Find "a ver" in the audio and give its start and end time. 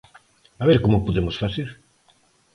0.61-0.77